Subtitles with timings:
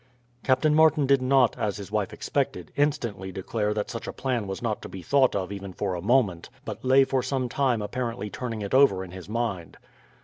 [0.43, 4.59] Captain Martin did not, as his wife expected, instantly declare that such a plan was
[4.59, 8.27] not to be thought of even for a moment, but lay for some time apparently
[8.27, 9.77] turning it over in his mind.